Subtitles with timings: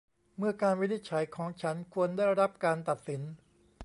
[0.37, 3.21] เมื่อการวินิจฉัยของฉันควรได้รับการตัดสิน